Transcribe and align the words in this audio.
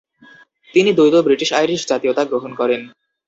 তিনি 0.73 0.89
দ্বৈত 0.93 1.15
ব্রিটিশ-আইরিশ 1.21 1.81
জাতীয়তা 1.87 2.23
গ্রহণ 2.25 2.51
করেন। 2.55 2.81